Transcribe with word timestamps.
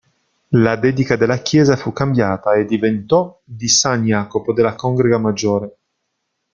La 0.55 0.77
dedica 0.77 1.15
della 1.15 1.43
chiesa 1.43 1.75
fu 1.75 1.93
cambiata 1.93 2.53
e 2.55 2.65
diventò 2.65 3.39
"di 3.43 3.67
San 3.67 4.03
Iacopo 4.07 4.51
della 4.51 4.73
Congrega 4.73 5.19
maggiore". 5.19 5.75